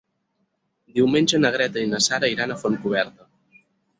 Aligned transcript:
Diumenge 0.99 1.41
na 1.43 1.51
Greta 1.57 1.83
i 1.87 1.91
na 1.91 2.01
Sara 2.05 2.31
iran 2.37 2.53
a 2.53 2.57
Fontcoberta. 2.65 3.29